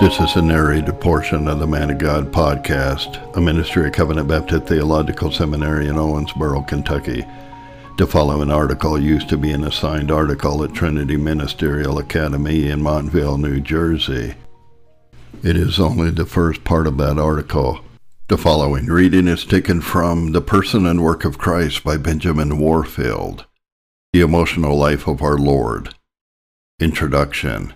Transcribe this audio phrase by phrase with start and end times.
[0.00, 4.28] This is a narrated portion of the Man of God podcast, a ministry of Covenant
[4.28, 7.26] Baptist Theological Seminary in Owensboro, Kentucky.
[7.96, 12.80] To follow an article used to be an assigned article at Trinity Ministerial Academy in
[12.80, 14.34] Montville, New Jersey.
[15.42, 17.80] It is only the first part of that article.
[18.28, 23.46] The following reading is taken from The Person and Work of Christ by Benjamin Warfield.
[24.12, 25.92] The Emotional Life of Our Lord.
[26.78, 27.74] Introduction.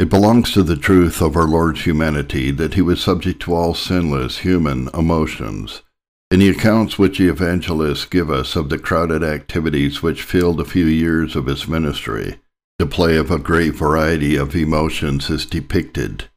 [0.00, 3.74] It belongs to the truth of our Lord's humanity that he was subject to all
[3.74, 5.82] sinless human emotions.
[6.30, 10.64] In the accounts which the evangelists give us of the crowded activities which filled a
[10.64, 12.36] few years of his ministry,
[12.78, 16.30] the play of a great variety of emotions is depicted.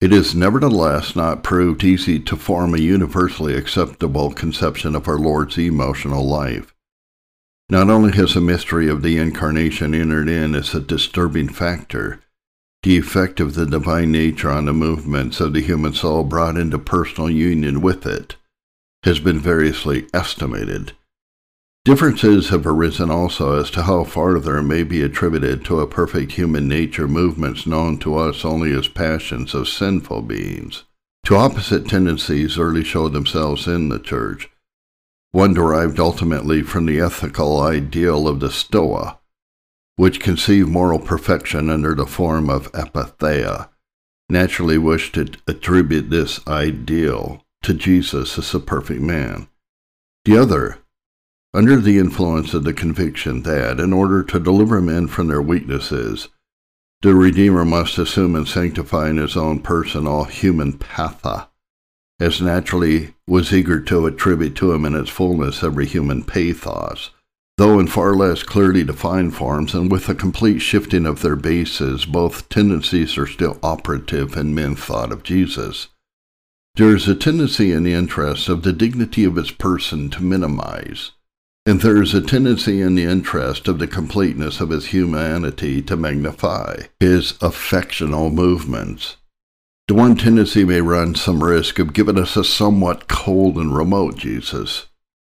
[0.00, 5.56] It is nevertheless not proved easy to form a universally acceptable conception of our Lord's
[5.58, 6.74] emotional life.
[7.70, 12.20] Not only has the mystery of the Incarnation entered in as a disturbing factor,
[12.82, 16.78] the effect of the divine nature on the movements of the human soul brought into
[16.78, 18.36] personal union with it
[19.04, 20.92] has been variously estimated.
[21.84, 26.32] Differences have arisen also as to how far there may be attributed to a perfect
[26.32, 30.84] human nature movements known to us only as passions of sinful beings.
[31.24, 34.50] Two opposite tendencies early showed themselves in the Church.
[35.32, 39.19] One derived ultimately from the ethical ideal of the Stoa,
[40.00, 43.68] which conceive moral perfection under the form of apatheia,
[44.30, 49.46] naturally wish to attribute this ideal to Jesus as a perfect man.
[50.24, 50.78] The other,
[51.52, 56.28] under the influence of the conviction that, in order to deliver men from their weaknesses,
[57.02, 61.48] the Redeemer must assume and sanctify in his own person all human patha,
[62.18, 67.10] as naturally was eager to attribute to him in its fullness every human pathos,
[67.60, 72.06] Though in far less clearly defined forms and with a complete shifting of their bases,
[72.06, 75.88] both tendencies are still operative in men's thought of Jesus.
[76.76, 81.10] There is a tendency in the interest of the dignity of his person to minimize,
[81.66, 85.98] and there is a tendency in the interest of the completeness of his humanity to
[85.98, 89.18] magnify his affectional movements.
[89.86, 94.16] The one tendency may run some risk of giving us a somewhat cold and remote
[94.16, 94.86] Jesus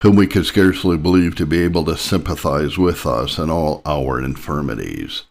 [0.07, 4.23] whom we could scarcely believe to be able to sympathize with us in all our
[4.23, 5.25] infirmities.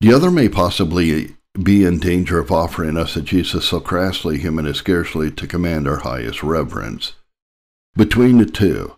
[0.00, 4.64] The other may possibly be in danger of offering us a Jesus so crassly human
[4.64, 7.12] as scarcely to command our highest reverence.
[7.94, 8.96] Between the two,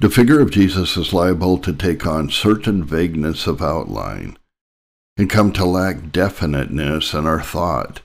[0.00, 4.38] the figure of Jesus is liable to take on certain vagueness of outline
[5.18, 8.00] and come to lack definiteness in our thought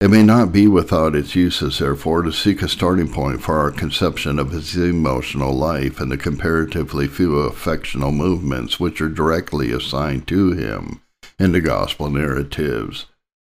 [0.00, 3.72] it may not be without its uses, therefore, to seek a starting point for our
[3.72, 10.28] conception of his emotional life and the comparatively few affectional movements which are directly assigned
[10.28, 11.00] to him
[11.38, 13.06] in the gospel narratives.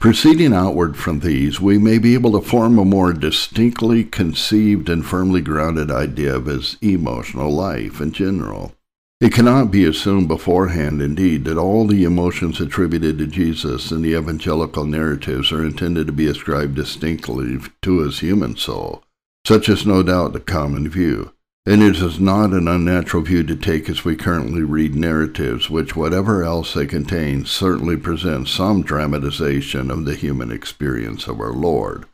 [0.00, 5.04] Proceeding outward from these, we may be able to form a more distinctly conceived and
[5.04, 8.72] firmly grounded idea of his emotional life in general.
[9.20, 14.14] It cannot be assumed beforehand, indeed, that all the emotions attributed to Jesus in the
[14.16, 19.02] evangelical narratives are intended to be ascribed distinctly to his human soul.
[19.46, 21.32] Such is no doubt the common view,
[21.66, 25.94] and it is not an unnatural view to take as we currently read narratives which,
[25.94, 32.06] whatever else they contain, certainly present some dramatization of the human experience of our Lord.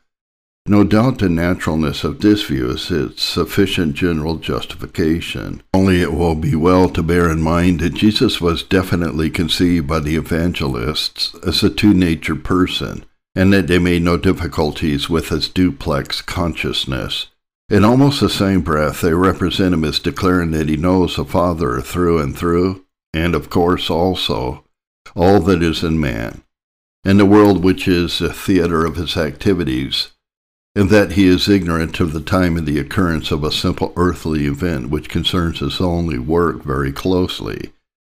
[0.69, 5.63] No doubt the naturalness of this view is its sufficient general justification.
[5.73, 10.01] Only it will be well to bear in mind that Jesus was definitely conceived by
[10.01, 13.05] the evangelists as a two natured person,
[13.37, 17.29] and that they made no difficulties with his duplex consciousness.
[17.69, 21.81] In almost the same breath, they represent him as declaring that he knows the Father
[21.81, 22.85] through and through,
[23.15, 24.65] and of course also
[25.15, 26.43] all that is in man,
[27.05, 30.09] and the world which is the theater of his activities
[30.77, 34.45] and that he is ignorant of the time of the occurrence of a simple earthly
[34.45, 37.73] event which concerns his only work very closely.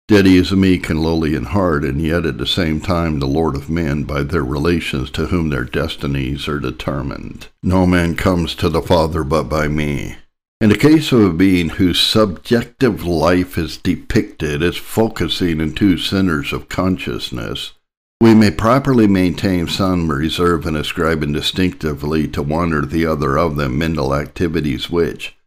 [0.07, 3.27] That he is meek and lowly in heart, and yet at the same time the
[3.27, 7.47] Lord of men by their relations to whom their destinies are determined.
[7.61, 10.15] No man comes to the Father but by me.
[10.59, 15.99] In the case of a being whose subjective life is depicted as focusing in two
[15.99, 17.73] centers of consciousness,
[18.19, 23.55] we may properly maintain some reserve in ascribing distinctively to one or the other of
[23.55, 25.37] them mental activities which,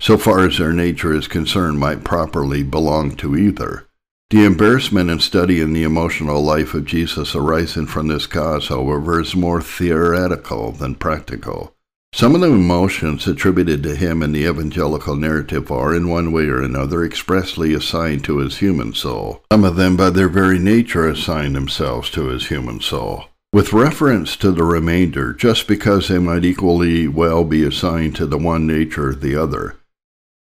[0.00, 3.86] so far as their nature is concerned, might properly belong to either.
[4.30, 9.36] The embarrassment in studying the emotional life of Jesus arising from this cause, however, is
[9.36, 11.73] more theoretical than practical.
[12.14, 16.44] Some of the emotions attributed to him in the evangelical narrative are, in one way
[16.44, 19.42] or another, expressly assigned to his human soul.
[19.50, 23.24] Some of them, by their very nature, assign themselves to his human soul.
[23.52, 28.38] With reference to the remainder, just because they might equally well be assigned to the
[28.38, 29.74] one nature or the other,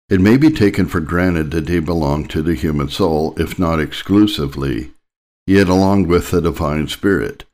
[0.10, 3.80] it may be taken for granted that they belong to the human soul, if not
[3.80, 4.92] exclusively,
[5.48, 7.46] yet along with the divine spirit,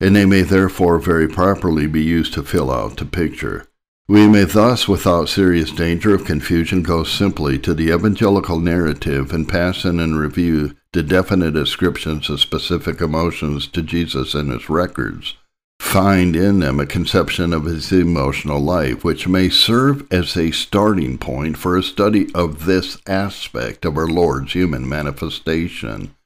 [0.00, 3.66] and they may therefore very properly be used to fill out the picture.
[4.08, 9.48] We may thus, without serious danger of confusion, go simply to the evangelical narrative and
[9.48, 15.36] pass in and review the definite ascriptions of specific emotions to Jesus in his records,
[15.78, 21.16] find in them a conception of his emotional life, which may serve as a starting
[21.16, 26.16] point for a study of this aspect of our Lord's human manifestation.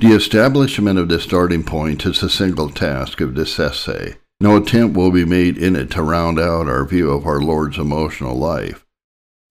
[0.00, 4.16] The establishment of the starting point is the single task of this essay.
[4.40, 7.78] No attempt will be made in it to round out our view of our Lord's
[7.78, 8.84] emotional life.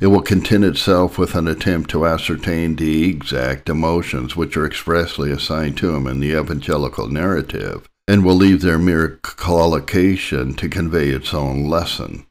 [0.01, 5.31] It will content itself with an attempt to ascertain the exact emotions which are expressly
[5.31, 11.07] assigned to him in the evangelical narrative, and will leave their mere collocation to convey
[11.07, 12.25] its own lesson.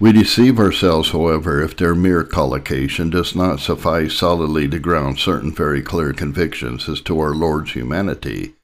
[0.00, 5.52] We deceive ourselves, however, if their mere collocation does not suffice solidly to ground certain
[5.52, 8.54] very clear convictions as to our Lord's humanity,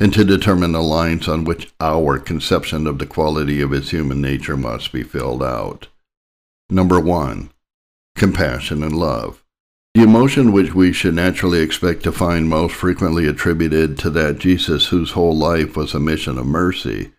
[0.00, 4.20] and to determine the lines on which our conception of the quality of his human
[4.20, 5.86] nature must be filled out.
[6.68, 7.50] Number one,
[8.16, 9.44] compassion and love.
[9.94, 14.88] The emotion which we should naturally expect to find most frequently attributed to that Jesus
[14.88, 17.12] whose whole life was a mission of mercy,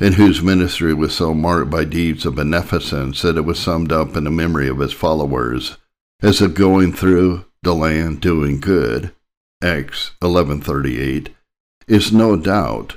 [0.00, 4.16] and whose ministry was so marked by deeds of beneficence that it was summed up
[4.16, 5.76] in the memory of his followers
[6.22, 9.12] as of going through the land doing good,
[9.62, 11.28] Acts 11:38,
[11.86, 12.96] is no doubt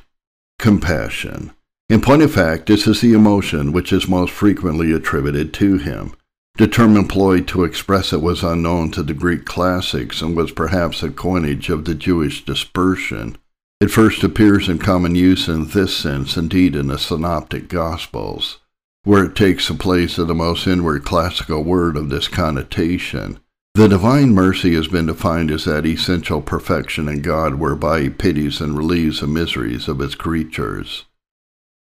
[0.59, 1.51] compassion.
[1.89, 6.13] In point of fact, this is the emotion which is most frequently attributed to him.
[6.57, 11.03] The term employed to express it was unknown to the Greek classics and was perhaps
[11.03, 13.37] a coinage of the Jewish dispersion.
[13.79, 18.57] It first appears in common use in this sense, indeed, in the Synoptic Gospels,
[19.03, 23.39] where it takes the place of the most inward classical word of this connotation.
[23.75, 28.59] The divine mercy has been defined as that essential perfection in God whereby he pities
[28.59, 31.05] and relieves the miseries of his creatures.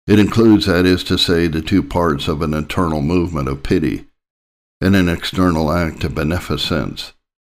[0.08, 4.06] It includes, that is to say, the two parts of an internal movement of pity
[4.81, 7.13] and an external act of beneficence.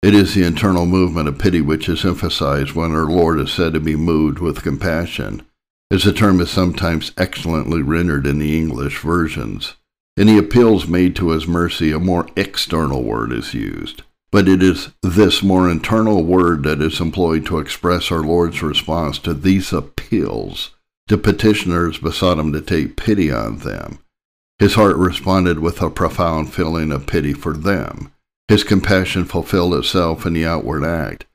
[0.06, 3.74] It is the internal movement of pity which is emphasized when our Lord is said
[3.74, 5.42] to be moved with compassion,
[5.90, 9.74] as the term is sometimes excellently rendered in the English versions.
[10.16, 14.04] In the appeals made to his mercy, a more external word is used.
[14.30, 19.18] But it is this more internal word that is employed to express our Lord's response
[19.18, 20.70] to these appeals
[21.08, 23.98] the petitioners besought him to take pity on them.
[24.60, 28.12] His heart responded with a profound feeling of pity for them.
[28.48, 31.26] His compassion fulfilled itself in the outward act.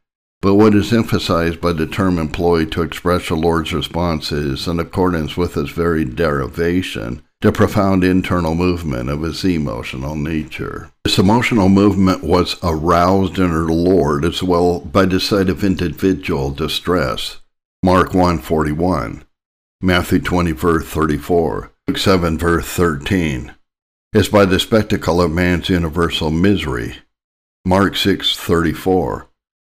[0.43, 4.81] But what is emphasized by the term employed to express the Lord's response is, in
[4.81, 10.91] accordance with its very derivation, the profound internal movement of his emotional nature.
[11.05, 16.51] This emotional movement was aroused in our Lord as well by the sight of individual
[16.51, 17.41] distress.
[17.83, 19.25] Mark 141.
[19.83, 23.55] Matthew 20, verse 34, Luke 7, verse 13,
[24.13, 26.97] is by the spectacle of man's universal misery.
[27.65, 29.27] Mark 6:34,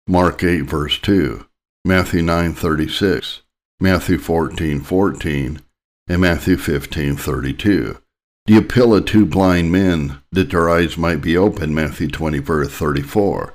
[0.07, 1.47] Mark 8, verse 2,
[1.85, 3.43] Matthew 9, 36,
[3.81, 5.61] Matthew 14, 14,
[6.09, 7.99] and Matthew 15, 32.
[8.47, 12.71] The appeal of two blind men that their eyes might be opened, Matthew 20, verse
[12.71, 13.55] 34.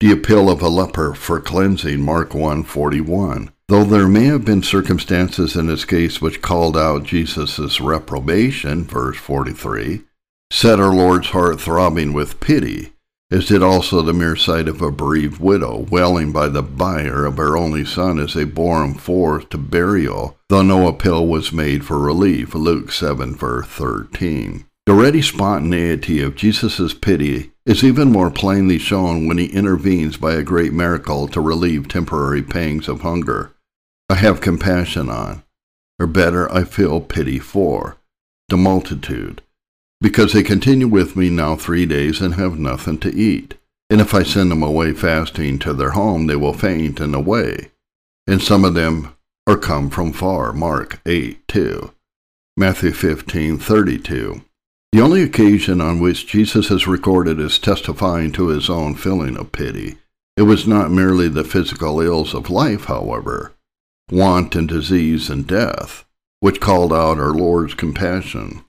[0.00, 4.62] The appeal of a leper for cleansing, Mark 1, 41 Though there may have been
[4.62, 10.04] circumstances in this case which called out Jesus' reprobation, verse 43,
[10.50, 12.92] set our Lord's heart throbbing with pity,
[13.30, 17.36] as did also the mere sight of a bereaved widow wailing by the bier of
[17.36, 21.84] her only son as they bore him forth to burial, though no appeal was made
[21.84, 24.64] for relief, Luke 7, verse 13.
[24.86, 30.32] The ready spontaneity of Jesus' pity is even more plainly shown when he intervenes by
[30.32, 33.52] a great miracle to relieve temporary pangs of hunger.
[34.08, 35.42] I have compassion on,
[35.98, 37.98] or better, I feel pity for,
[38.48, 39.42] the multitude,
[40.00, 43.54] because they continue with me now three days and have nothing to eat.
[43.90, 47.70] And if I send them away fasting to their home, they will faint and away.
[48.26, 50.52] And some of them are come from far.
[50.52, 51.92] Mark 8 2.
[52.56, 54.44] Matthew 15 32.
[54.92, 59.52] The only occasion on which Jesus is recorded as testifying to his own feeling of
[59.52, 59.96] pity.
[60.36, 63.54] It was not merely the physical ills of life, however,
[64.10, 66.04] want and disease and death,
[66.40, 68.64] which called out our Lord's compassion.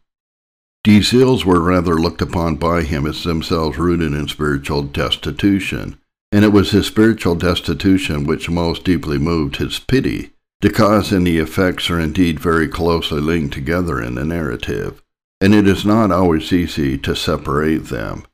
[0.85, 5.99] These ills were rather looked upon by him as themselves rooted in spiritual destitution,
[6.31, 10.31] and it was his spiritual destitution which most deeply moved his pity.
[10.61, 15.01] The cause and the effects are indeed very closely linked together in the narrative,
[15.41, 18.25] and it is not always easy to separate them.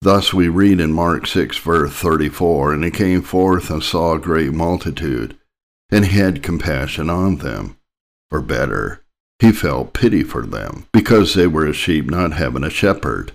[0.00, 4.20] Thus we read in Mark 6, verse 34 And he came forth and saw a
[4.20, 5.36] great multitude,
[5.90, 7.76] and had compassion on them.
[8.30, 9.02] Or better,
[9.40, 13.32] he felt pity for them, because they were as sheep not having a shepherd.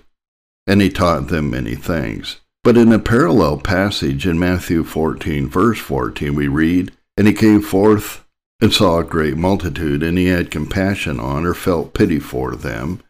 [0.66, 2.40] And he taught them many things.
[2.62, 7.60] But in a parallel passage in Matthew 14, verse 14, we read, And he came
[7.60, 8.24] forth
[8.60, 13.02] and saw a great multitude, and he had compassion on or felt pity for them,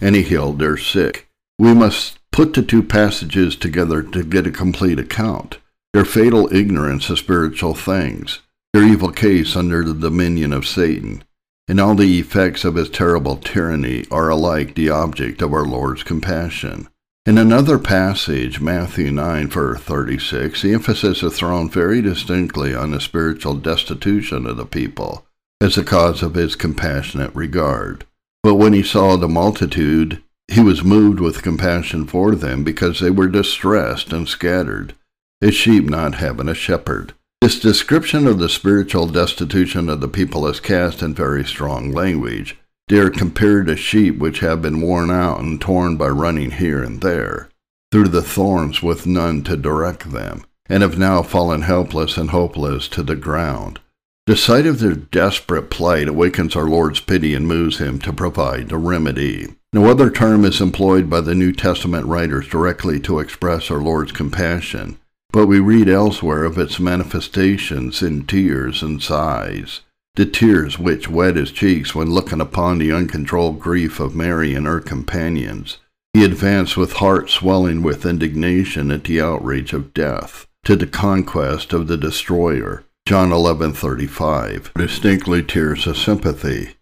[0.00, 1.28] and he healed their sick.
[1.58, 5.58] We must put the two passages together to get a complete account.
[5.92, 8.38] Their fatal ignorance of spiritual things,
[8.72, 11.24] their evil case under the dominion of Satan,
[11.70, 16.02] and all the effects of his terrible tyranny are alike the object of our Lord's
[16.02, 16.88] compassion.
[17.24, 23.00] In another passage, Matthew 9, verse 36, the emphasis is thrown very distinctly on the
[23.00, 25.24] spiritual destitution of the people
[25.60, 28.04] as the cause of his compassionate regard.
[28.42, 33.12] But when he saw the multitude, he was moved with compassion for them because they
[33.12, 34.96] were distressed and scattered,
[35.40, 37.14] as sheep not having a shepherd.
[37.40, 42.58] This description of the spiritual destitution of the people is cast in very strong language.
[42.88, 46.82] They are compared to sheep which have been worn out and torn by running here
[46.82, 47.48] and there,
[47.90, 52.88] through the thorns with none to direct them, and have now fallen helpless and hopeless
[52.88, 53.80] to the ground.
[54.26, 58.70] The sight of their desperate plight awakens our Lord's pity and moves him to provide
[58.70, 59.48] a remedy.
[59.72, 64.12] No other term is employed by the New Testament writers directly to express our Lord's
[64.12, 64.98] compassion,
[65.32, 69.80] but we read elsewhere of its manifestations in tears and sighs,
[70.14, 74.66] the tears which wet his cheeks when looking upon the uncontrolled grief of Mary and
[74.66, 75.78] her companions.
[76.12, 81.72] He advanced with heart swelling with indignation at the outrage of death, to the conquest
[81.72, 82.84] of the destroyer.
[83.06, 86.74] John 11:35 distinctly tears of sympathy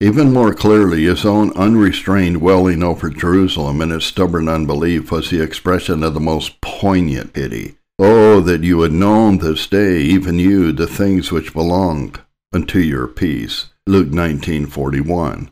[0.00, 5.42] even more clearly, his own unrestrained welling over Jerusalem and its stubborn unbelief was the
[5.42, 7.77] expression of the most poignant pity.
[8.00, 12.14] Oh, that you had known this day, even you, the things which belong
[12.52, 13.66] unto your peace.
[13.88, 15.50] Luke 19:41.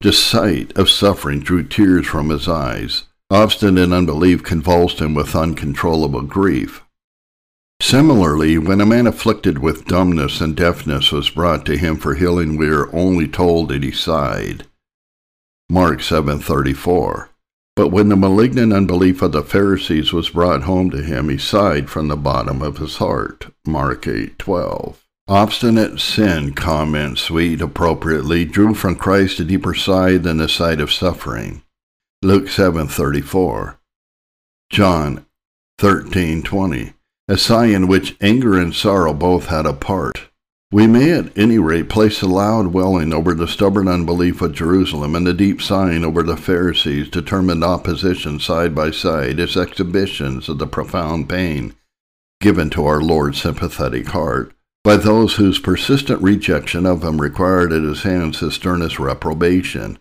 [0.00, 3.04] The sight of suffering drew tears from his eyes.
[3.30, 6.82] Obstinate unbelief convulsed him with uncontrollable grief.
[7.80, 12.56] Similarly, when a man afflicted with dumbness and deafness was brought to him for healing,
[12.56, 14.66] we are only told that he sighed.
[15.68, 17.28] Mark 7:34.
[17.76, 21.90] But when the malignant unbelief of the Pharisees was brought home to him, he sighed
[21.90, 23.46] from the bottom of his heart.
[23.66, 24.96] Mark 8:12.
[25.26, 30.92] Obstinate sin, comments Swete appropriately, drew from Christ a deeper sigh than the sight of
[30.92, 31.62] suffering.
[32.22, 33.78] Luke 7:34.
[34.70, 35.26] John
[35.78, 36.94] 13:20
[37.26, 40.28] a sigh in which anger and sorrow both had a part.
[40.74, 45.14] We may at any rate place a loud wailing over the stubborn unbelief of Jerusalem
[45.14, 50.58] and the deep sighing over the Pharisees' determined opposition side by side as exhibitions of
[50.58, 51.76] the profound pain
[52.40, 54.52] given to our Lord's sympathetic heart
[54.82, 60.00] by those whose persistent rejection of him required at his hands his sternest reprobation.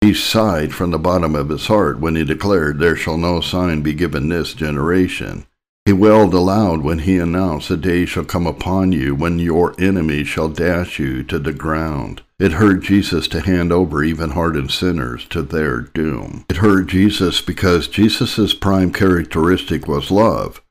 [0.00, 3.82] He sighed from the bottom of his heart when he declared, There shall no sign
[3.82, 5.44] be given this generation.
[5.86, 10.26] He wailed aloud when he announced, A day shall come upon you when your enemies
[10.26, 12.22] shall dash you to the ground.
[12.38, 16.46] It hurt Jesus to hand over even hardened sinners to their doom.
[16.48, 20.62] It hurt Jesus because Jesus' prime characteristic was love,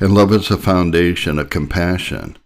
[0.00, 2.38] and love is the foundation of compassion.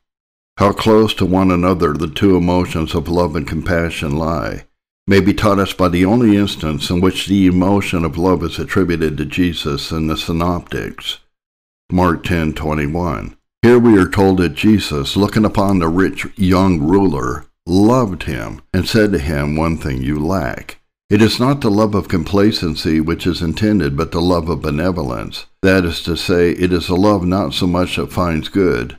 [0.59, 4.65] How close to one another the two emotions of love and compassion lie
[5.07, 8.59] may be taught us by the only instance in which the emotion of love is
[8.59, 11.19] attributed to Jesus in the Synoptics.
[11.93, 13.37] Mark 10:21.
[13.61, 18.89] Here we are told that Jesus, looking upon the rich young ruler, loved him and
[18.89, 20.81] said to him, One thing you lack.
[21.11, 25.45] It is not the love of complacency which is intended, but the love of benevolence.
[25.61, 28.99] That is to say, it is a love not so much that finds good,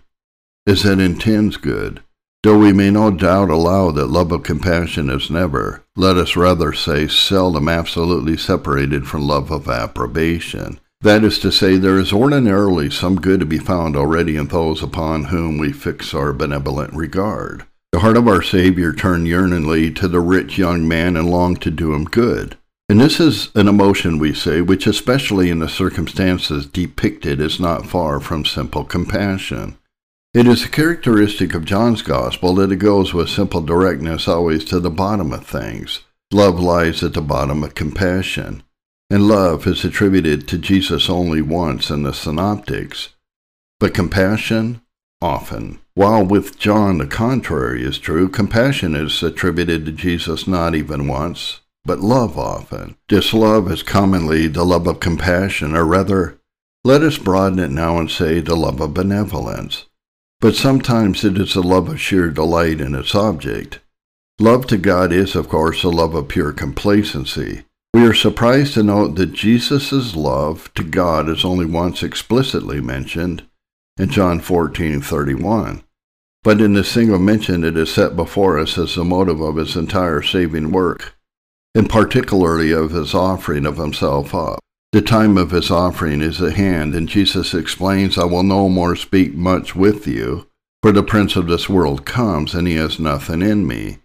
[0.67, 2.03] as that intends good.
[2.43, 6.73] Though we may no doubt allow that love of compassion is never, let us rather
[6.73, 10.79] say seldom absolutely separated from love of approbation.
[11.03, 14.81] That is to say, there is ordinarily some good to be found already in those
[14.81, 17.65] upon whom we fix our benevolent regard.
[17.91, 21.71] The heart of our Savior turned yearningly to the rich young man and longed to
[21.71, 22.55] do him good.
[22.87, 27.85] And this is an emotion, we say, which, especially in the circumstances depicted, is not
[27.85, 29.77] far from simple compassion.
[30.33, 34.79] It is a characteristic of John's Gospel that it goes with simple directness always to
[34.79, 35.99] the bottom of things.
[36.31, 38.63] Love lies at the bottom of compassion
[39.13, 43.09] and love is attributed to Jesus only once in the Synoptics,
[43.79, 44.81] but compassion
[45.21, 45.79] often.
[45.93, 51.59] While with John the contrary is true, compassion is attributed to Jesus not even once,
[51.85, 52.95] but love often.
[53.07, 56.39] This love is commonly the love of compassion, or rather,
[56.83, 59.85] let us broaden it now and say the love of benevolence.
[60.41, 63.79] But sometimes it is the love of sheer delight in its object.
[64.39, 67.65] Love to God is, of course, a love of pure complacency.
[67.93, 73.43] We are surprised to note that Jesus' love to God is only once explicitly mentioned
[73.99, 75.83] in John 14:31.
[76.43, 79.75] But in the single mention it is set before us as the motive of his
[79.75, 81.15] entire saving work,
[81.75, 84.59] and particularly of his offering of himself up.
[84.91, 88.95] The time of his offering is at hand, and Jesus explains, I will no more
[88.95, 90.47] speak much with you,
[90.81, 93.99] for the prince of this world comes, and he has nothing in me.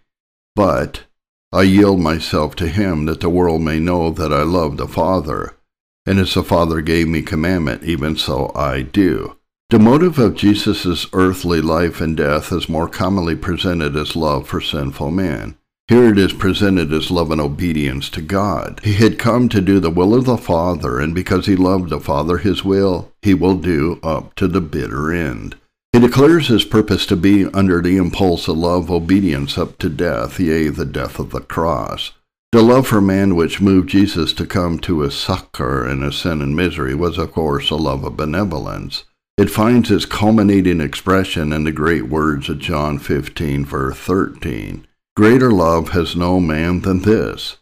[0.55, 1.05] But
[1.51, 5.55] I yield myself to him, that the world may know that I love the Father.
[6.05, 9.37] And as the Father gave me commandment, even so I do.
[9.69, 14.61] The motive of Jesus' earthly life and death is more commonly presented as love for
[14.61, 15.57] sinful man.
[15.87, 18.79] Here it is presented as love and obedience to God.
[18.83, 21.99] He had come to do the will of the Father, and because he loved the
[21.99, 25.55] Father, his will he will do up to the bitter end.
[25.91, 30.39] He declares his purpose to be under the impulse of love, obedience up to death,
[30.39, 32.11] yea, the death of the cross.
[32.51, 36.41] The love for man which moved Jesus to come to his succor in his sin
[36.41, 39.05] and misery was, of course, a love of benevolence.
[39.37, 44.87] It finds its culminating expression in the great words of John 15, verse 13.
[45.15, 47.57] Greater love has no man than this,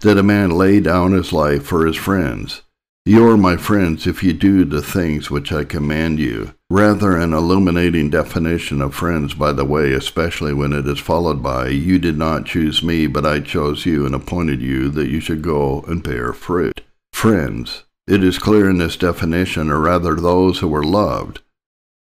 [0.00, 2.62] that a man lay down his life for his friends.
[3.04, 6.54] You are my friends if you do the things which I command you.
[6.72, 11.66] Rather, an illuminating definition of friends, by the way, especially when it is followed by,
[11.66, 15.42] You did not choose me, but I chose you and appointed you that you should
[15.42, 16.80] go and bear fruit.
[17.12, 21.40] Friends, it is clear in this definition, or rather those who are loved,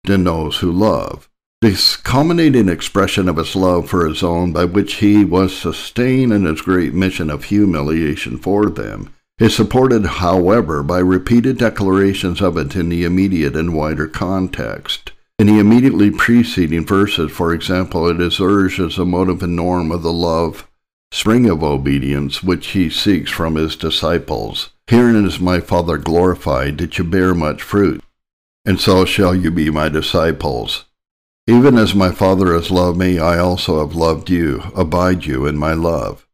[0.04, 1.28] than those who love.
[1.64, 6.46] This culminating expression of his love for his own, by which he was sustained in
[6.46, 12.76] his great mission of humiliation for them, is supported, however, by repeated declarations of it
[12.76, 15.12] in the immediate and wider context.
[15.40, 19.92] In the immediately preceding verses, for example, it is urged as a motive and norm
[19.92, 20.70] of the love,
[21.12, 24.70] spring of obedience, which he seeks from his disciples.
[24.86, 28.04] Herein is my Father glorified, that you bear much fruit,
[28.64, 30.86] and so shall you be my disciples.
[31.48, 34.62] Even as my Father has loved me, I also have loved you.
[34.76, 36.28] Abide you in my love.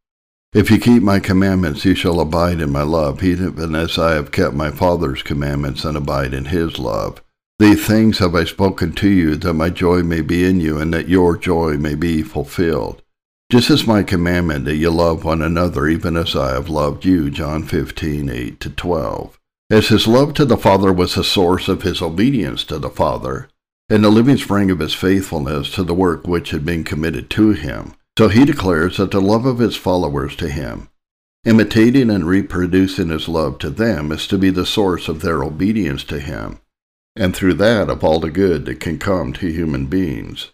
[0.54, 4.32] If you keep my commandments, you shall abide in my love, even as I have
[4.32, 7.22] kept my Father's commandments and abide in his love.
[7.58, 10.94] These things have I spoken to you, that my joy may be in you, and
[10.94, 13.02] that your joy may be fulfilled.
[13.50, 17.28] This is my commandment, that you love one another, even as I have loved you.
[17.28, 19.38] John 15, 8 to 12.
[19.70, 23.50] As his love to the Father was the source of his obedience to the Father,
[23.90, 27.50] and the living spring of his faithfulness to the work which had been committed to
[27.50, 27.92] him.
[28.18, 30.88] So he declares that the love of his followers to him,
[31.44, 36.02] imitating and reproducing his love to them, is to be the source of their obedience
[36.06, 36.58] to him,
[37.14, 40.50] and through that of all the good that can come to human beings,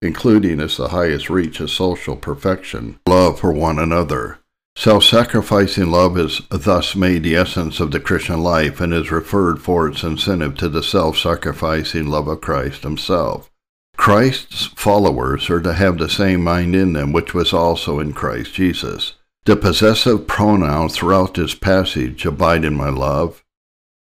[0.00, 4.38] including as the highest reach of social perfection, love for one another.
[4.76, 9.60] Self sacrificing love is thus made the essence of the Christian life and is referred
[9.60, 13.50] for its incentive to the self sacrificing love of Christ himself.
[13.98, 18.54] Christ's followers are to have the same mind in them which was also in Christ
[18.54, 19.14] Jesus.
[19.44, 23.44] The possessive pronouns throughout this passage abide in my love,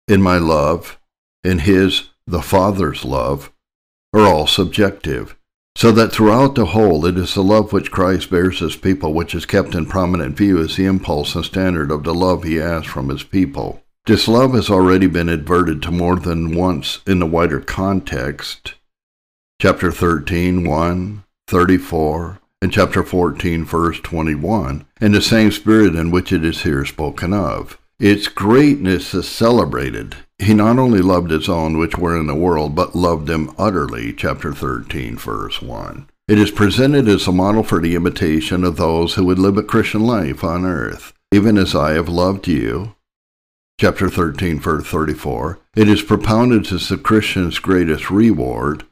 [0.08, 1.00] in my love,
[1.44, 3.52] in his, the Father's love,
[4.14, 5.36] are all subjective.
[5.78, 9.34] So that throughout the whole, it is the love which Christ bears his people which
[9.34, 12.92] is kept in prominent view as the impulse and standard of the love he asks
[12.92, 13.82] from his people.
[14.06, 18.76] This love has already been adverted to more than once in the wider context.
[19.62, 26.32] Chapter 13, 1, 34, and chapter 14, verse 21, in the same spirit in which
[26.32, 27.78] it is here spoken of.
[28.00, 32.76] Its greatness is celebrated he not only loved his own which were in the world,
[32.76, 34.12] but loved them utterly.
[34.12, 36.10] Chapter 13, verse 1.
[36.28, 39.64] It is presented as a model for the imitation of those who would live a
[39.64, 41.14] Christian life on earth.
[41.32, 42.96] Even as I have loved you.
[43.80, 45.60] Chapter 13, verse 34.
[45.76, 48.86] It is propounded as the Christian's greatest reward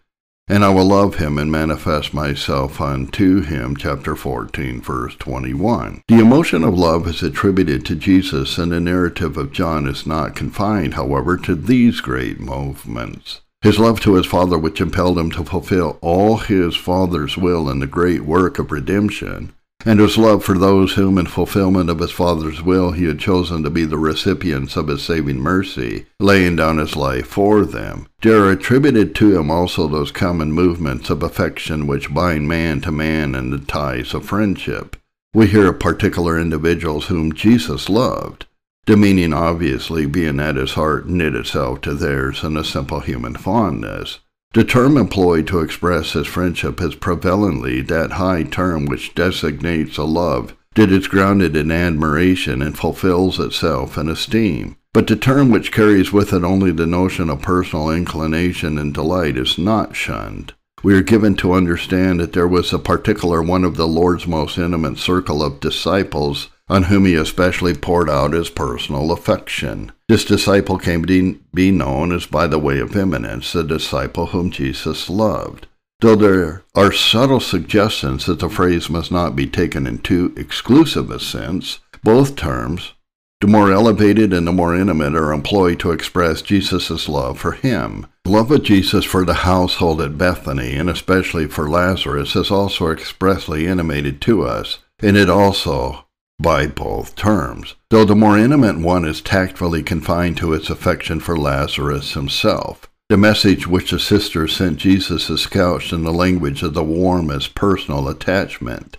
[0.50, 3.78] and I will love him and manifest myself unto him.
[3.78, 6.04] Chapter 14, verse 21.
[6.08, 10.36] The emotion of love is attributed to Jesus, and the narrative of John is not
[10.36, 13.42] confined, however, to these great movements.
[13.62, 17.80] His love to his Father, which impelled him to fulfill all his Father's will in
[17.80, 19.54] the great work of redemption,
[19.86, 23.64] and his love for those whom, in fulfillment of his Father's will, he had chosen
[23.64, 28.08] to be the recipients of his saving mercy, laying down his life for them.
[28.22, 32.92] There are attributed to him also those common movements of affection which bind man to
[32.92, 34.96] man in the ties of friendship.
[35.34, 38.46] We hear of particular individuals whom Jesus loved,
[38.86, 43.36] the meaning obviously being that his heart knit itself to theirs in a simple human
[43.36, 44.20] fondness.
[44.54, 50.04] The term employed to express his friendship is prevalently that high term which designates a
[50.04, 54.76] love that is grounded in admiration and fulfills itself in esteem.
[54.94, 59.38] But the term which carries with it only the notion of personal inclination and delight
[59.38, 60.54] is not shunned.
[60.84, 64.60] We are given to understand that there was a particular one of the Lord's most
[64.60, 69.92] intimate circle of disciples on whom he especially poured out his personal affection.
[70.08, 74.52] This disciple came to be known as by the way of eminence, the disciple whom
[74.52, 75.68] Jesus loved.
[76.00, 81.10] Though there are subtle suggestions that the phrase must not be taken in too exclusive
[81.10, 82.94] a sense, both terms,
[83.40, 88.08] the more elevated and the more intimate, are employed to express Jesus' love for him.
[88.26, 92.90] The love of Jesus for the household at Bethany, and especially for Lazarus, is also
[92.90, 96.06] expressly intimated to us, and it also
[96.40, 101.38] by both terms, though the more intimate one is tactfully confined to its affection for
[101.38, 102.90] Lazarus himself.
[103.10, 107.54] The message which the sister sent Jesus is couched in the language of the warmest
[107.54, 108.98] personal attachment.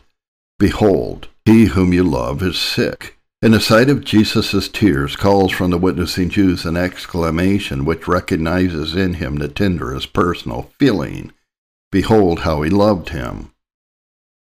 [0.59, 3.18] Behold, he whom you love is sick.
[3.42, 8.94] And the sight of Jesus' tears calls from the witnessing Jews an exclamation which recognizes
[8.94, 11.33] in him the tenderest personal feeling.
[11.90, 13.51] Behold how he loved him.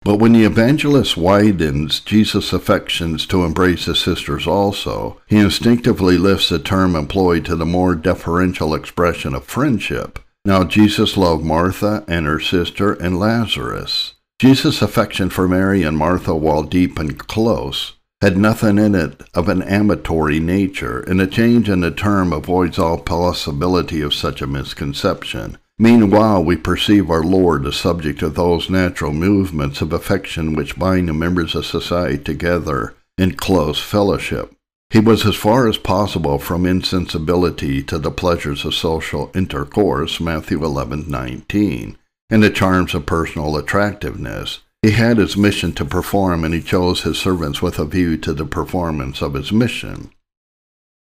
[0.04, 6.50] But when the evangelist widens Jesus' affections to embrace his sisters also, he instinctively lifts
[6.50, 10.20] the term employed to the more deferential expression of friendship.
[10.46, 14.14] Now Jesus loved Martha and her sister and Lazarus.
[14.40, 19.50] Jesus' affection for Mary and Martha, while deep and close, had nothing in it of
[19.50, 24.48] an amatory nature, and a change in the term avoids all possibility of such a
[24.48, 25.58] misconception.
[25.80, 31.08] Meanwhile, we perceive our Lord the subject of those natural movements of affection which bind
[31.08, 34.54] the members of society together in close fellowship.
[34.90, 40.64] He was as far as possible from insensibility to the pleasures of social intercourse, Matthew
[40.64, 41.98] 11:19,
[42.30, 44.60] and the charms of personal attractiveness.
[44.82, 48.34] He had his mission to perform, and he chose his servants with a view to
[48.34, 50.10] the performance of his mission.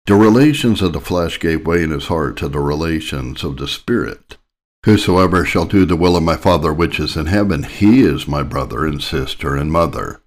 [0.06, 3.68] The relations of the flesh gave way in his heart to the relations of the
[3.68, 4.38] Spirit.
[4.86, 8.44] Whosoever shall do the will of my Father which is in heaven, he is my
[8.44, 10.22] brother and sister and mother.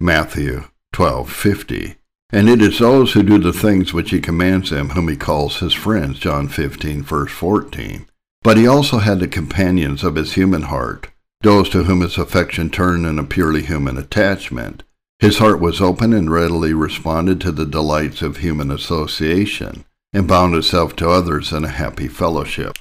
[0.00, 1.96] Matthew 12:50.
[2.30, 5.58] And it is those who do the things which he commands them whom he calls
[5.58, 6.18] his friends.
[6.18, 8.06] John 15 verse 14.
[8.42, 11.08] But he also had the companions of his human heart,
[11.42, 14.82] those to whom his affection turned in a purely human attachment.
[15.18, 20.54] His heart was open and readily responded to the delights of human association, and bound
[20.54, 22.78] itself to others in a happy fellowship.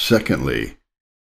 [0.00, 0.76] Secondly,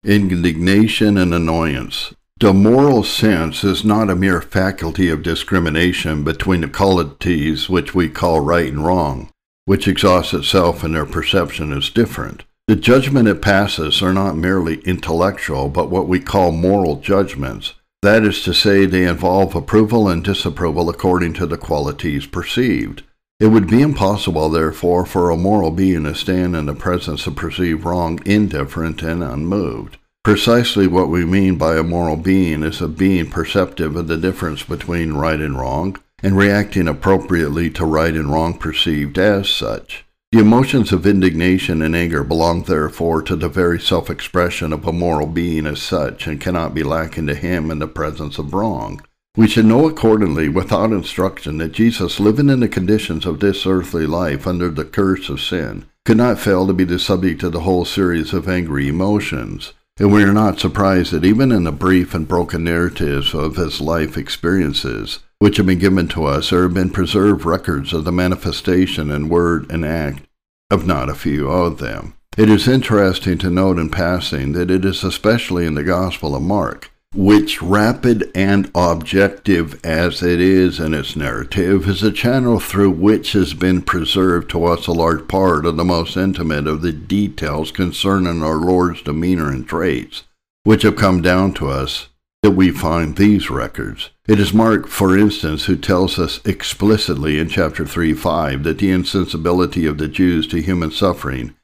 [0.04, 2.12] indignation and annoyance.
[2.40, 8.08] The moral sense is not a mere faculty of discrimination between the qualities which we
[8.08, 9.30] call right and wrong,
[9.64, 12.42] which exhausts itself in their perception as different.
[12.66, 17.74] The judgment it passes are not merely intellectual, but what we call moral judgments.
[18.02, 23.04] That is to say, they involve approval and disapproval according to the qualities perceived.
[23.40, 27.34] It would be impossible, therefore, for a moral being to stand in the presence of
[27.34, 29.96] perceived wrong indifferent and unmoved.
[30.22, 34.62] Precisely what we mean by a moral being is a being perceptive of the difference
[34.62, 40.06] between right and wrong, and reacting appropriately to right and wrong perceived as such.
[40.32, 44.92] The emotions of indignation and anger belong therefore to the very self expression of a
[44.92, 49.02] moral being as such, and cannot be lacking to him in the presence of wrong.
[49.36, 54.06] We should know accordingly, without instruction, that Jesus, living in the conditions of this earthly
[54.06, 57.62] life under the curse of sin, could not fail to be the subject of the
[57.62, 59.72] whole series of angry emotions.
[59.98, 63.80] And we are not surprised that even in the brief and broken narratives of his
[63.80, 68.12] life experiences, which have been given to us, there have been preserved records of the
[68.12, 70.22] manifestation in word and act
[70.70, 72.14] of not a few of them.
[72.36, 76.42] It is interesting to note in passing that it is especially in the Gospel of
[76.42, 82.90] Mark which, rapid and objective as it is in its narrative, is a channel through
[82.90, 86.92] which has been preserved to us a large part of the most intimate of the
[86.92, 90.24] details concerning our Lord's demeanor and traits,
[90.64, 92.08] which have come down to us
[92.42, 94.10] that we find these records.
[94.28, 98.90] It is Mark, for instance, who tells us explicitly in chapter 3 5 that the
[98.90, 101.54] insensibility of the Jews to human suffering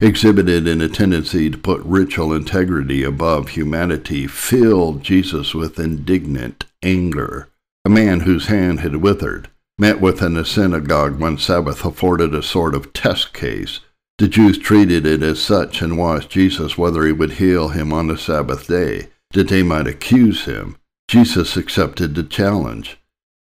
[0.00, 7.48] exhibited in a tendency to put ritual integrity above humanity, filled Jesus with indignant anger.
[7.84, 12.42] A man whose hand had withered met with in a synagogue one Sabbath afforded a
[12.42, 13.80] sort of test case.
[14.18, 18.06] The Jews treated it as such and asked Jesus whether he would heal him on
[18.06, 20.78] the Sabbath day, that they might accuse him.
[21.08, 22.98] Jesus accepted the challenge.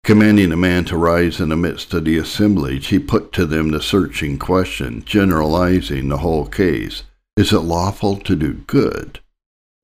[0.03, 3.69] Commanding a man to rise in the midst of the assemblage, he put to them
[3.69, 7.03] the searching question, generalizing the whole case
[7.37, 9.19] Is it lawful to do good,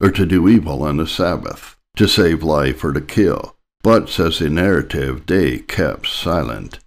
[0.01, 3.55] or to do evil on the Sabbath, to save life or to kill?
[3.83, 6.79] But, says the narrative, they kept silent.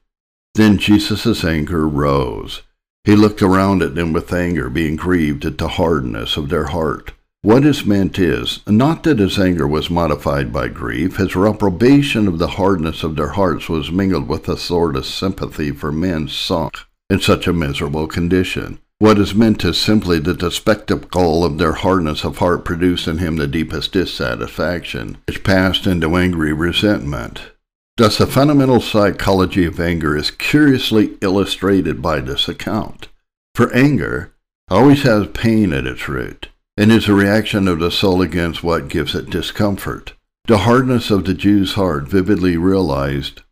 [0.55, 2.62] Then Jesus' anger rose.
[3.05, 7.12] He looked around at them with anger, being grieved at the hardness of their heart.
[7.42, 12.38] What is meant is, not that his anger was modified by grief, his reprobation of
[12.38, 16.79] the hardness of their hearts was mingled with a sort of sympathy for men sunk
[17.09, 18.81] in such a miserable condition.
[18.98, 23.18] What is meant is simply that the spectacle of their hardness of heart produced in
[23.18, 27.53] him the deepest dissatisfaction, which passed into angry resentment.
[27.96, 33.07] Thus, the fundamental psychology of anger is curiously illustrated by this account.
[33.55, 34.35] For anger
[34.68, 36.48] always has pain at its root
[36.79, 40.14] and is a reaction of the soul against what gives it discomfort.
[40.47, 43.43] The hardness of the Jew's heart, vividly realized,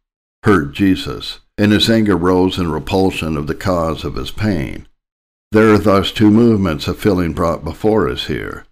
[0.44, 4.86] hurt Jesus, and his anger rose in repulsion of the cause of his pain.
[5.50, 8.64] There are thus two movements of feeling brought before us here.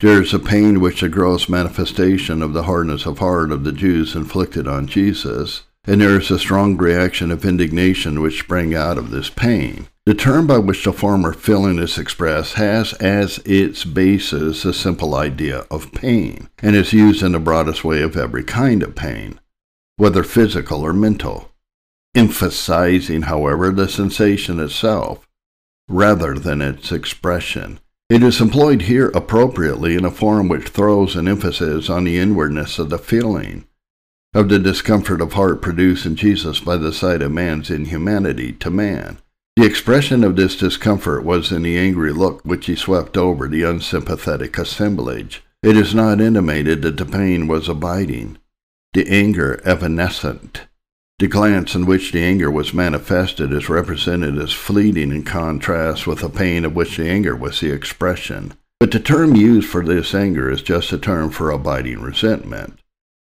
[0.00, 3.72] There is a pain which the gross manifestation of the hardness of heart of the
[3.72, 8.96] Jews inflicted on Jesus, and there is a strong reaction of indignation which sprang out
[8.96, 9.86] of this pain.
[10.08, 15.14] The term by which the former feeling is expressed has as its basis a simple
[15.14, 19.38] idea of pain, and is used in the broadest way of every kind of pain,
[19.98, 21.50] whether physical or mental,
[22.14, 25.28] emphasizing, however, the sensation itself
[25.90, 27.78] rather than its expression.
[28.08, 32.78] It is employed here appropriately in a form which throws an emphasis on the inwardness
[32.78, 33.66] of the feeling,
[34.32, 38.70] of the discomfort of heart produced in Jesus by the sight of man's inhumanity to
[38.70, 39.18] man
[39.58, 43.64] the expression of this discomfort was in the angry look which he swept over the
[43.64, 45.42] unsympathetic assemblage.
[45.64, 48.38] It is not intimated that the pain was abiding,
[48.92, 50.68] the anger evanescent.
[51.18, 56.20] The glance in which the anger was manifested is represented as fleeting in contrast with
[56.20, 58.54] the pain of which the anger was the expression.
[58.78, 62.78] But the term used for this anger is just a term for abiding resentment,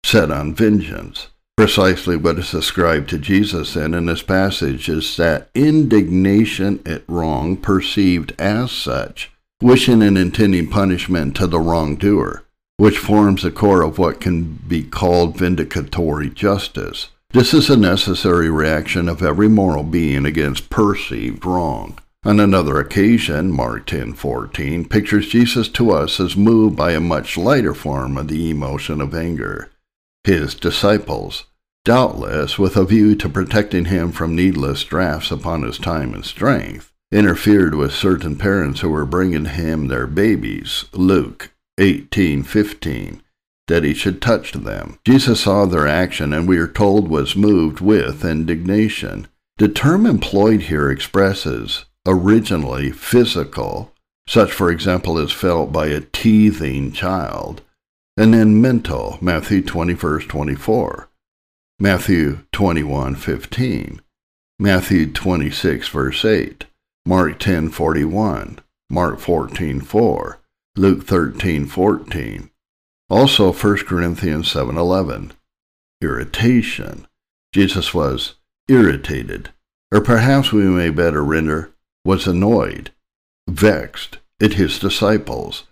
[0.02, 1.28] set on vengeance.
[1.62, 7.56] Precisely what is ascribed to Jesus then in this passage is that indignation at wrong
[7.56, 12.42] perceived as such, wishing and intending punishment to the wrongdoer,
[12.78, 17.10] which forms the core of what can be called vindicatory justice.
[17.30, 21.96] This is a necessary reaction of every moral being against perceived wrong.
[22.24, 27.72] On another occasion, Mark 10:14 pictures Jesus to us as moved by a much lighter
[27.72, 29.70] form of the emotion of anger
[30.24, 31.46] his disciples,
[31.84, 36.92] doubtless with a view to protecting him from needless drafts upon his time and strength,
[37.10, 43.20] interfered with certain parents who were bringing him their babies, Luke 18:15,
[43.66, 44.98] that he should touch them.
[45.04, 49.26] Jesus saw their action and we are told was moved with indignation.
[49.58, 53.92] The term employed here expresses originally physical,
[54.26, 57.62] such for example is felt by a teething child,
[58.16, 61.08] and then mental, Matthew 20, verse 24,
[61.78, 64.00] Matthew 21:15,
[64.58, 66.66] Matthew 26, verse 8,
[67.04, 68.58] Mark 10:41,
[68.88, 70.38] Mark 14:4, 4,
[70.76, 72.50] Luke 13:14,
[73.10, 75.32] Also 1 Corinthians 7:11.
[76.00, 77.06] Irritation.
[77.52, 78.34] Jesus was
[78.68, 79.50] irritated,
[79.92, 81.72] or perhaps we may better render,
[82.04, 82.90] was annoyed,
[83.48, 85.64] vexed at his disciples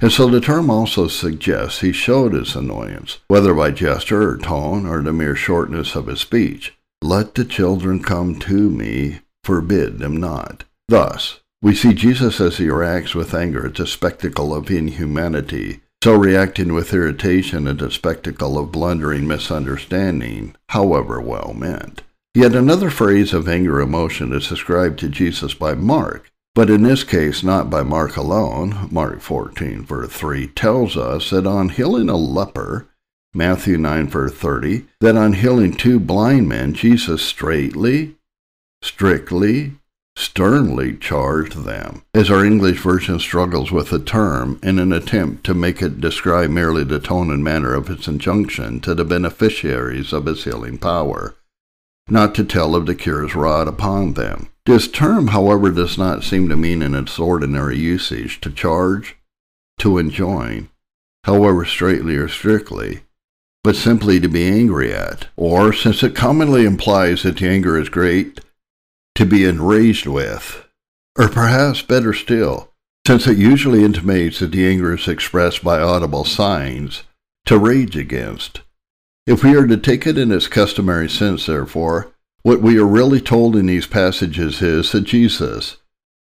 [0.00, 4.86] and so the term also suggests he showed his annoyance, whether by gesture or tone
[4.86, 6.74] or the mere shortness of his speech.
[7.02, 10.64] Let the children come to me, forbid them not.
[10.88, 16.14] Thus, we see Jesus as he reacts with anger at the spectacle of inhumanity, so
[16.14, 22.02] reacting with irritation at the spectacle of blundering misunderstanding, however well meant.
[22.34, 27.02] Yet another phrase of anger emotion is ascribed to Jesus by Mark, but in this
[27.02, 28.88] case, not by Mark alone.
[28.90, 32.86] Mark 14, verse 3 tells us that on healing a leper,
[33.34, 38.14] Matthew 9, verse 30, that on healing two blind men, Jesus straightly,
[38.82, 39.72] strictly,
[40.16, 45.54] sternly charged them, as our English version struggles with the term in an attempt to
[45.54, 50.26] make it describe merely the tone and manner of its injunction to the beneficiaries of
[50.26, 51.34] his healing power,
[52.08, 54.48] not to tell of the cures wrought upon them.
[54.66, 59.16] This term, however, does not seem to mean in its ordinary usage to charge,
[59.78, 60.70] to enjoin,
[61.24, 63.02] however straightly or strictly,
[63.62, 67.90] but simply to be angry at, or, since it commonly implies that the anger is
[67.90, 68.40] great,
[69.14, 70.64] to be enraged with,
[71.18, 72.70] or perhaps better still,
[73.06, 77.02] since it usually intimates that the anger is expressed by audible signs,
[77.44, 78.62] to rage against.
[79.26, 82.13] If we are to take it in its customary sense, therefore,
[82.44, 85.78] what we are really told in these passages is that Jesus,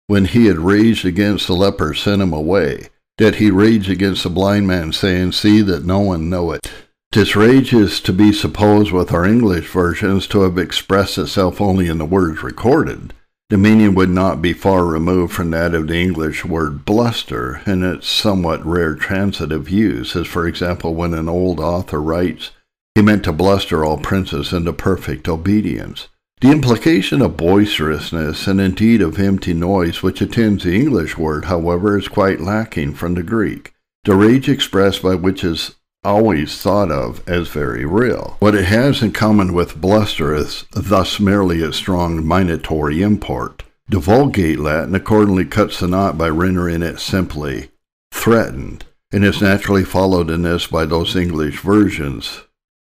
[0.06, 4.30] when he had raged against the leper, sent him away, that he raged against the
[4.30, 6.70] blind man, saying, See that no one know it.
[7.12, 11.88] This rage is to be supposed with our English versions to have expressed itself only
[11.88, 13.14] in the words recorded.
[13.48, 17.82] The meaning would not be far removed from that of the English word bluster in
[17.82, 22.50] its somewhat rare transitive use, as for example when an old author writes,
[22.94, 26.08] he meant to bluster all princes into perfect obedience.
[26.40, 31.96] The implication of boisterousness and indeed of empty noise which attends the English word, however,
[31.96, 33.72] is quite lacking from the Greek.
[34.04, 38.36] The rage expressed by which is always thought of as very real.
[38.40, 43.62] What it has in common with blusterous, thus merely its strong minatory import.
[43.88, 47.70] The Vulgate Latin accordingly cuts the knot by rendering it simply
[48.10, 52.42] threatened, and is naturally followed in this by those English versions,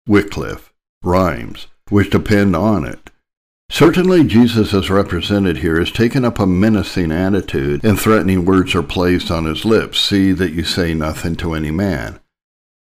[0.09, 3.11] Wycliffe, Rheims, which depend on it.
[3.69, 8.81] Certainly, Jesus, as represented here, has taken up a menacing attitude, and threatening words are
[8.81, 10.01] placed on his lips.
[10.01, 12.19] See that you say nothing to any man.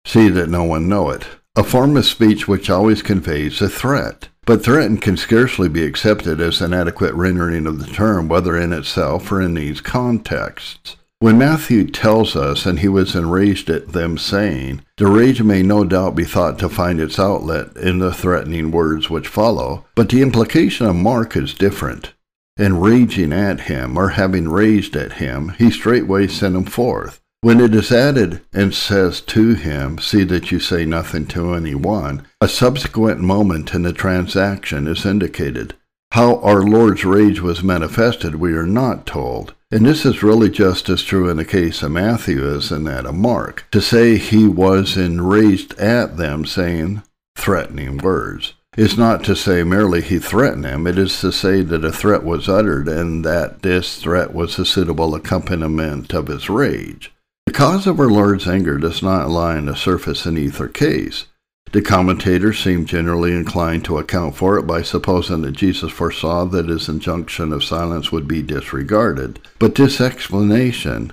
[0.04, 1.26] See that no one know it.
[1.56, 4.28] A form of speech which always conveys a threat.
[4.44, 8.72] But threaten can scarcely be accepted as an adequate rendering of the term, whether in
[8.72, 10.94] itself or in these contexts.
[11.18, 15.83] When Matthew tells us, and he was enraged at them, saying, the rage may no
[15.83, 20.20] doubt be thought to find its outlet in the threatening words which follow, but the
[20.20, 22.12] implication of Mark is different.
[22.59, 27.18] And raging at him, or having raged at him, he straightway sent him forth.
[27.40, 31.74] When it is added and says to him, See that you say nothing to any
[31.74, 35.74] one, a subsequent moment in the transaction is indicated.
[36.12, 39.55] How our Lord's rage was manifested, we are not told.
[39.72, 43.05] And this is really just as true in the case of Matthew as in that
[43.05, 43.66] of Mark.
[43.72, 47.02] To say he was enraged at them, saying
[47.37, 51.85] threatening words, is not to say merely he threatened them, it is to say that
[51.85, 57.12] a threat was uttered and that this threat was a suitable accompaniment of his rage.
[57.46, 61.26] The cause of our Lord's anger does not lie in the surface in either case.
[61.72, 66.68] The commentators seem generally inclined to account for it by supposing that Jesus foresaw that
[66.68, 69.40] his injunction of silence would be disregarded.
[69.59, 71.12] But this explanation,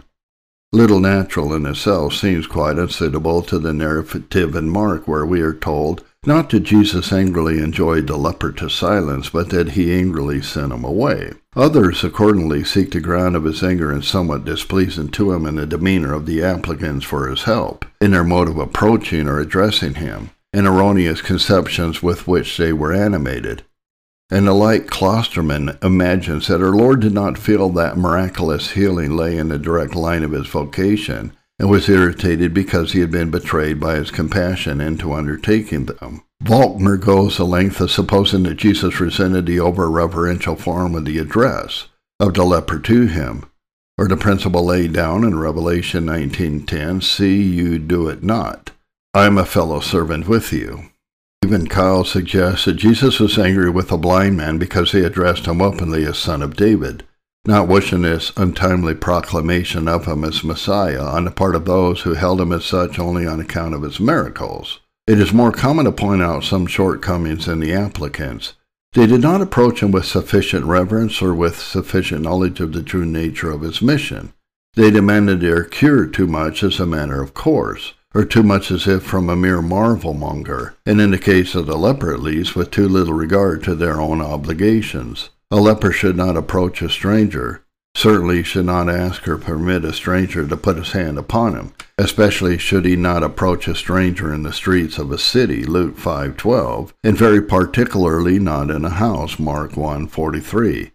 [0.72, 5.54] little natural in itself, seems quite unsuitable to the narrative in Mark, where we are
[5.54, 10.72] told not that Jesus angrily enjoined the leper to silence, but that he angrily sent
[10.72, 11.34] him away.
[11.56, 15.66] Others accordingly seek the ground of his anger in somewhat displeasing to him in the
[15.66, 20.30] demeanor of the applicants for his help, in their mode of approaching or addressing him,
[20.54, 23.64] and erroneous conceptions with which they were animated.
[24.30, 29.38] And the like Klostermann imagines that our Lord did not feel that miraculous healing lay
[29.38, 33.80] in the direct line of his vocation, and was irritated because he had been betrayed
[33.80, 36.24] by his compassion into undertaking them.
[36.44, 41.88] Volkmar goes the length of supposing that Jesus resented the over-reverential form of the address
[42.20, 43.46] of the leper to him,
[43.98, 48.72] or the principle laid down in Revelation 19.10, See you do it not.
[49.14, 50.90] I am a fellow servant with you.
[51.46, 55.62] Even Keil suggests that Jesus was angry with the blind man because he addressed him
[55.62, 57.06] openly as son of David
[57.46, 62.14] not wishing this untimely proclamation of him as Messiah on the part of those who
[62.14, 64.80] held him as such only on account of his miracles.
[65.08, 68.54] It is more common to point out some shortcomings in the applicants.
[68.94, 73.06] They did not approach him with sufficient reverence or with sufficient knowledge of the true
[73.06, 74.34] nature of his mission.
[74.76, 78.88] They demanded their cure too much as a matter of course, or too much as
[78.88, 82.56] if from a mere marvel monger, and in the case of the leper at least,
[82.56, 85.30] with too little regard to their own obligations.
[85.50, 87.64] A leper should not approach a stranger,
[87.96, 92.58] certainly should not ask or permit a stranger to put his hand upon him, especially
[92.58, 97.18] should he not approach a stranger in the streets of a city, Luke 5.12, and
[97.18, 100.92] very particularly not in a house, Mark 1.43.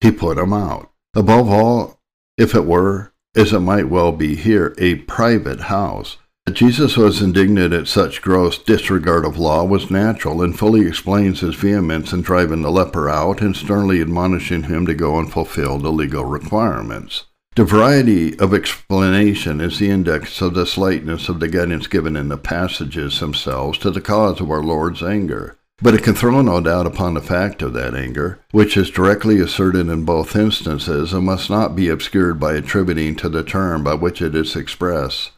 [0.00, 0.90] He put him out.
[1.14, 2.00] Above all,
[2.36, 6.18] if it were, as it might well be here, a private house,
[6.52, 11.56] Jesus was indignant at such gross disregard of law was natural and fully explains his
[11.56, 15.90] vehemence in driving the leper out and sternly admonishing him to go and fulfill the
[15.90, 17.24] legal requirements.
[17.56, 22.28] The variety of explanation is the index of the slightness of the guidance given in
[22.28, 25.58] the passages themselves to the cause of our Lord's anger.
[25.82, 29.40] But it can throw no doubt upon the fact of that anger, which is directly
[29.40, 33.94] asserted in both instances and must not be obscured by attributing to the term by
[33.94, 35.32] which it is expressed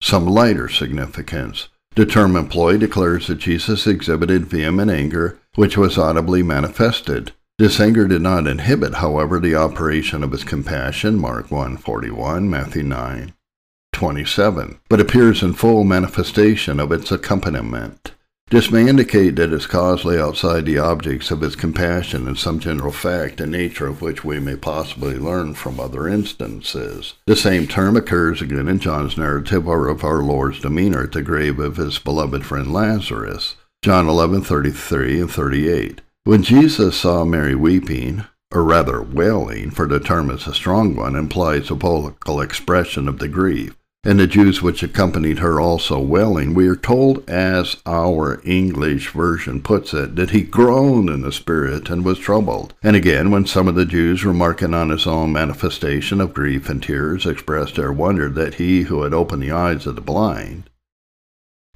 [0.00, 1.68] some lighter significance.
[1.96, 2.34] The term
[2.78, 7.32] declares that Jesus exhibited vehement anger, which was audibly manifested.
[7.58, 14.78] This anger did not inhibit, however, the operation of his compassion, Mark 1:41, Matthew 9:27,
[14.88, 18.12] but appears in full manifestation of its accompaniment.
[18.50, 22.60] This may indicate that its cause lay outside the objects of its compassion and some
[22.60, 27.12] general fact the nature of which we may possibly learn from other instances.
[27.26, 31.58] The same term occurs again in John's narrative of our Lord's demeanor at the grave
[31.58, 33.56] of his beloved friend Lazarus.
[33.82, 36.00] John 11:33 and 38.
[36.24, 41.16] When Jesus saw Mary weeping, or rather wailing, for the term is a strong one,
[41.16, 46.54] implies a vocal expression of the grief and the Jews which accompanied her also wailing,
[46.54, 51.90] we are told, as our English version puts it, that he groaned in the spirit
[51.90, 52.74] and was troubled.
[52.82, 56.82] And again, when some of the Jews, remarking on his own manifestation of grief and
[56.82, 60.70] tears, expressed their wonder that he who had opened the eyes of the blind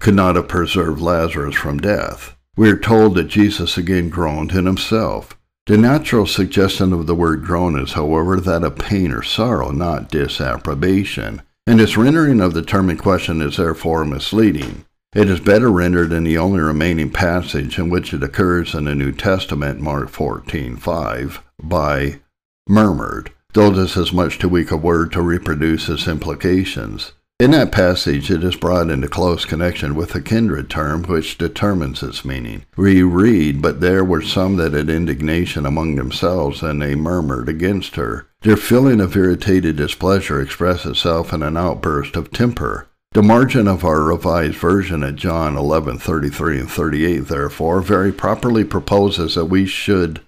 [0.03, 4.67] could not have preserved Lazarus from death, we are told that Jesus again groaned in
[4.67, 5.39] himself.
[5.67, 10.11] The natural suggestion of the word groan is, however, that of pain or sorrow, not
[10.11, 14.85] disapprobation and its rendering of the term in question is therefore misleading.
[15.15, 18.95] It is better rendered in the only remaining passage in which it occurs in the
[18.95, 22.21] New Testament, Mark 14:5, by
[22.67, 27.13] murmured, though this is much too weak a word to reproduce its implications.
[27.43, 32.01] In that passage, it is brought into close connection with a kindred term which determines
[32.01, 32.65] its meaning.
[32.77, 37.97] We read, But there were some that had indignation among themselves, and they murmured against
[37.97, 38.29] her.
[38.43, 42.87] Their feeling of irritated displeasure expressed itself in an outburst of temper.
[43.11, 49.35] The margin of our revised version at John 11:33 and 38, therefore, very properly proposes
[49.35, 50.21] that we should,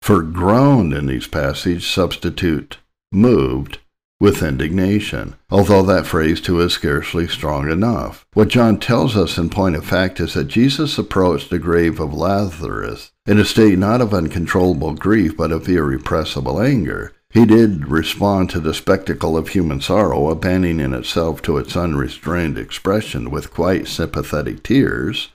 [0.00, 2.78] for groaned in these passages, substitute
[3.12, 3.80] moved
[4.20, 8.24] with indignation, although that phrase too is scarcely strong enough.
[8.34, 12.14] What John tells us in point of fact is that Jesus approached the grave of
[12.14, 17.12] Lazarus in a state not of uncontrollable grief but of irrepressible anger.
[17.30, 23.28] He did respond to the spectacle of human sorrow, abandoning itself to its unrestrained expression
[23.28, 25.32] with quite sympathetic tears.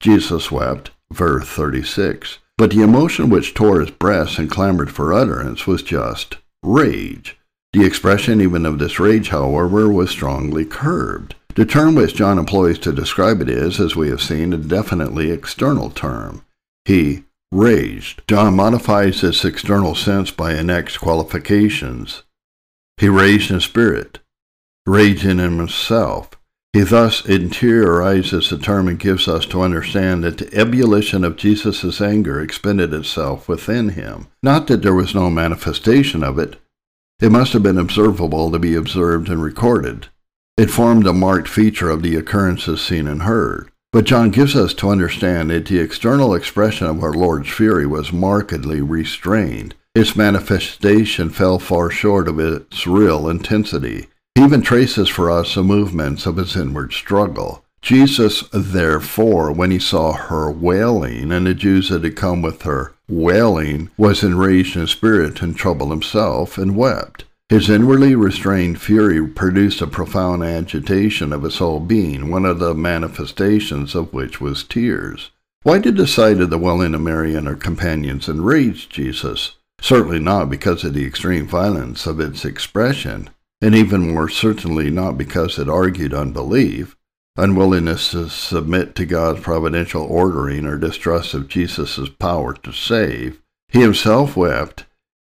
[0.00, 2.38] Jesus wept, verse 36.
[2.56, 7.36] But the emotion which tore his breast and clamored for utterance was just rage.
[7.74, 11.34] The expression even of this rage, however, was strongly curbed.
[11.56, 15.32] The term which John employs to describe it is, as we have seen, a definitely
[15.32, 16.44] external term.
[16.84, 18.22] He raged.
[18.28, 22.22] John modifies this external sense by annexed qualifications.
[22.96, 24.20] He raged in spirit,
[24.86, 26.30] raging in himself.
[26.72, 32.00] He thus interiorizes the term and gives us to understand that the ebullition of Jesus'
[32.00, 34.28] anger expended itself within him.
[34.44, 36.60] Not that there was no manifestation of it,
[37.20, 40.08] it must have been observable to be observed and recorded.
[40.56, 43.70] It formed a marked feature of the occurrences seen and heard.
[43.92, 48.12] But John gives us to understand that the external expression of our Lord's fury was
[48.12, 49.74] markedly restrained.
[49.94, 54.08] Its manifestation fell far short of its real intensity.
[54.34, 57.64] He even traces for us the movements of his inward struggle.
[57.82, 62.93] Jesus, therefore, when he saw her wailing, and the Jews that had come with her
[63.08, 67.24] wailing, was enraged in spirit and troubled himself, and wept.
[67.50, 72.74] His inwardly restrained fury produced a profound agitation of his whole being, one of the
[72.74, 75.30] manifestations of which was tears.
[75.62, 79.56] Why did the sight of the wailing of Mary and her companions enrage Jesus?
[79.80, 83.28] Certainly not because of the extreme violence of its expression,
[83.60, 86.96] and even more certainly not because it argued unbelief
[87.36, 93.40] unwillingness to submit to God's providential ordering or distrust of Jesus' power to save.
[93.68, 94.84] He himself wept,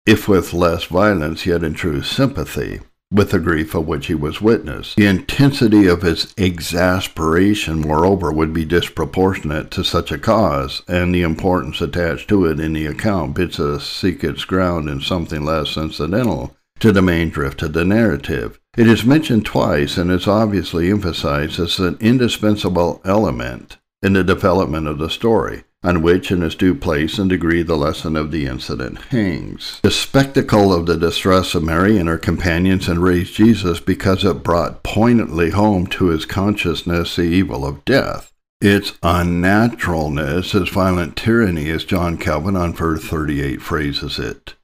[0.05, 2.80] if with less violence, yet in true sympathy
[3.11, 4.94] with the grief of which he was witness.
[4.97, 11.22] The intensity of his exasperation, moreover, would be disproportionate to such a cause, and the
[11.22, 15.76] importance attached to it in the account bids us seek its ground in something less
[15.76, 18.61] incidental to the main drift of the narrative.
[18.77, 24.87] It is mentioned twice and is obviously emphasized as an indispensable element in the development
[24.87, 28.45] of the story, on which in its due place and degree the lesson of the
[28.45, 29.81] incident hangs.
[29.83, 34.83] The spectacle of the distress of Mary and her companions enraged Jesus because it brought
[34.83, 38.35] poignantly home to his consciousness the evil of death.
[38.61, 44.55] Its unnaturalness, its violent tyranny, as John Calvin on verse 38 phrases it.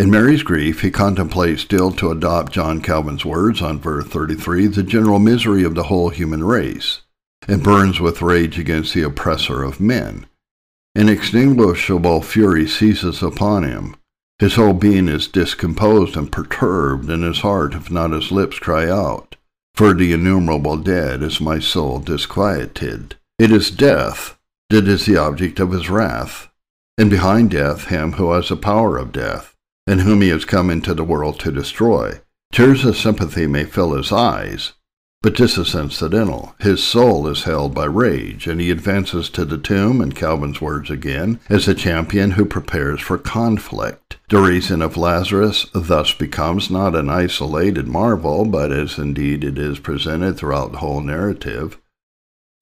[0.00, 4.82] In Mary's grief, he contemplates still to adopt John Calvin's words on verse 33 the
[4.82, 7.02] general misery of the whole human race,
[7.46, 10.24] and burns with rage against the oppressor of men.
[10.94, 13.94] Inextinguishable fury seizes upon him.
[14.38, 18.88] His whole being is discomposed and perturbed, and his heart, if not his lips, cry
[18.88, 19.36] out.
[19.74, 23.16] For the innumerable dead is my soul disquieted.
[23.38, 24.38] It is death
[24.70, 26.48] that is the object of his wrath,
[26.96, 29.49] and behind death him who has the power of death,
[29.90, 32.20] and whom he has come into the world to destroy.
[32.52, 34.74] Tears of sympathy may fill his eyes,
[35.20, 36.54] but this is incidental.
[36.60, 40.90] His soul is held by rage, and he advances to the tomb, in Calvin's words
[40.90, 44.16] again, as a champion who prepares for conflict.
[44.28, 49.80] The reason of Lazarus thus becomes not an isolated marvel, but as indeed it is
[49.80, 51.78] presented throughout the whole narrative.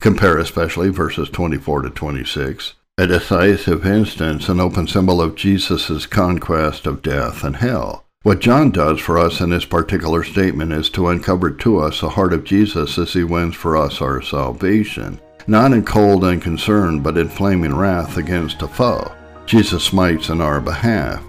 [0.00, 2.72] Compare especially verses 24 to 26.
[3.00, 8.04] A decisive instance, an open symbol of Jesus' conquest of death and hell.
[8.24, 12.08] What John does for us in this particular statement is to uncover to us the
[12.08, 17.16] heart of Jesus as he wins for us our salvation, not in cold unconcern, but
[17.16, 19.14] in flaming wrath against a foe.
[19.46, 21.22] Jesus smites in our behalf.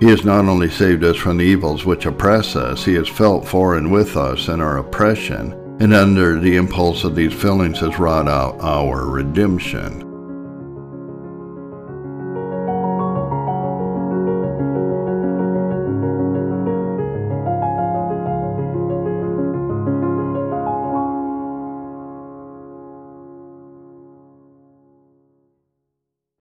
[0.00, 3.46] He has not only saved us from the evils which oppress us, he has felt
[3.46, 8.00] for and with us in our oppression, and under the impulse of these feelings has
[8.00, 10.10] wrought out our redemption.